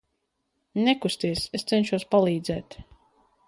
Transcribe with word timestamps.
Nekusties, 0.87 1.45
es 1.61 1.67
cenšos 1.73 2.09
palīdzēt. 2.17 2.79